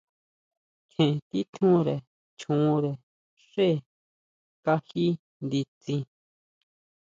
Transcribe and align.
Tjen 0.91 1.13
titjúnre 1.29 1.95
choónre 2.39 2.91
xé 3.49 3.69
kají 4.65 5.07
nditsin. 5.45 6.01